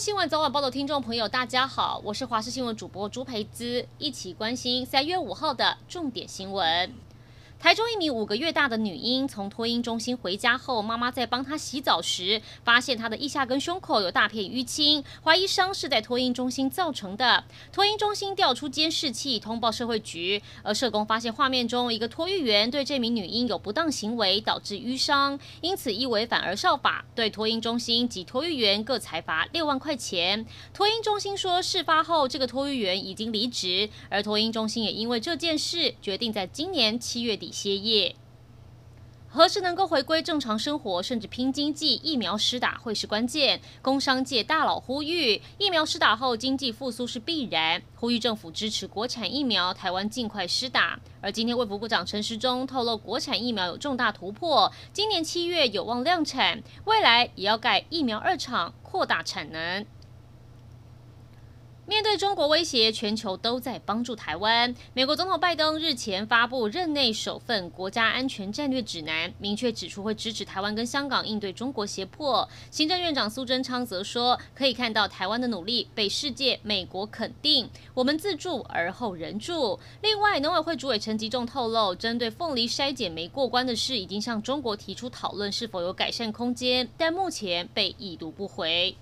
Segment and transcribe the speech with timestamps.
[0.00, 6.90] 新闻早晚报的听众朋友，大家好，我是华视新闻主播朱培姿，一起关心三月五号的重点新闻。
[7.60, 17.44] 台中一名五个月大的女婴从托婴中心回家后，妈妈在帮她洗澡时，发现她的腋下跟胸口有大片淤青，怀疑伤是在托婴中心造成的。
[17.70, 30.46] 托婴中心调出监视器通报社会局，而社工发现画面中一个托育员对这名女婴有不当行为，导致淤伤，因此依违反儿少法，对托婴中心及托育员各裁罚六万块钱。
[30.72, 37.49] 托婴中心说，事发后这个托育员已经离职，而托婴中心也因为这件事决定在今年七月底。
[37.50, 38.14] 歇业，
[39.28, 41.94] 何时能够回归正常生活，甚至拼经济？
[42.02, 43.60] 疫苗施打会是关键。
[43.80, 50.98] 工商界大佬呼吁，疫苗施打后经济复苏是必然，呼吁政府支持国产疫苗，台湾尽快施打。
[51.20, 59.86] 而今天卫福部长陈时中透露，国产疫苗有重大突破，今年七月有望量产，未来也要盖疫苗二厂，扩大产能。
[61.90, 64.72] 面对中国威胁，全球都在帮助台湾。
[64.94, 72.48] 美国总统拜登日前发布任内首份国家安全战略指南，明确指出会支持台湾跟香港应对中国胁迫。
[72.70, 79.76] 行政院长苏贞昌则说，可以看到台湾的努力被世界、美国肯定，我们自助而后人助。
[80.00, 88.94] 另外，农委会主委陈吉仲透露，针对凤梨筛检没过关的事，已经向中国提出讨论是否有改善空间，但目前被已读不回。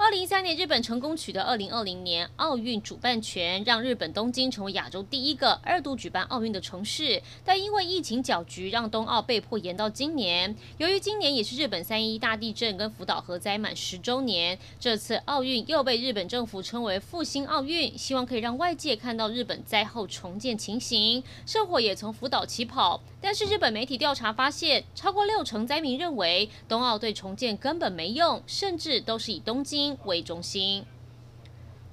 [0.00, 7.20] 二零一三年，日本成功取得二零二零年奥运主办权，让日本东京成为亚洲第一个二度举办奥运的城市。
[7.44, 10.54] 但因为疫情搅局，让东奥被迫延到今年。
[10.76, 21.24] 由于今年也是日本三一大地震跟福岛核灾满十周年，这次奥运又被日本政府称为复兴奥运，希望可以让外界看到日本灾后重建情形。
[21.44, 30.84] 圣火也从福岛起跑，但是日本媒体调查发现，超过六成灾民认为东奥对重建根本没用，甚至都是以东京为中心，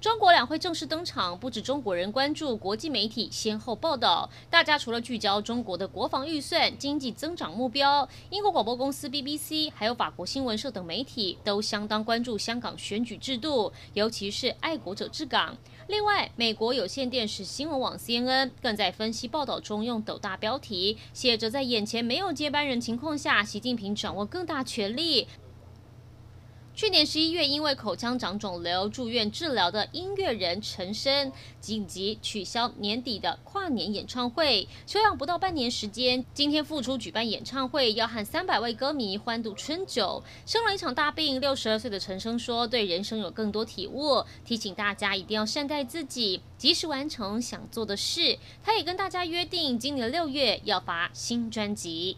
[0.01, 4.29] 中国两会正式登场，不止中国人关注，国际媒体先后报道。
[4.49, 15.57] 大家除了聚焦中国的国防预算、经济增长目标，英国广播公司 BBC 还有法国新闻社等媒体都相当关注香港选举制度，尤其是爱国者治港。
[15.87, 25.27] 另外，美国有线电视新闻网 CNN 更在分析报道中用斗大标题写着：“在眼前没有接班人情况下，习近平掌握更大权力。”
[26.75, 31.31] 去年十一月，因为口腔长肿瘤住院治疗的音乐人陈昇，
[31.61, 40.21] 紧急取消年底的跨年演唱会，休养不到半年时间，今天复出举办演唱会，要和三百位歌迷欢度春酒。
[40.45, 48.37] 生了一场大病，六十二岁的陈昇说，对人生有更多体悟，提醒大家一定要善待自己，及时完成想做的事。
[48.61, 52.17] 他也跟大家约定，今年六月要发新专辑。